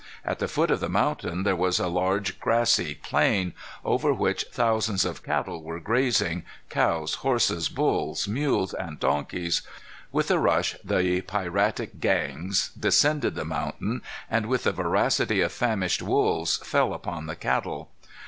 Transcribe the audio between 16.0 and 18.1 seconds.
wolves, fell upon the cattle.